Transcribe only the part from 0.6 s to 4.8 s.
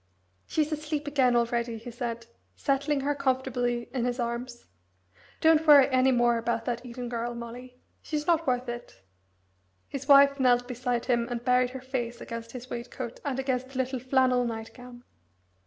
asleep again already," he said, settling her comfortably in his arms.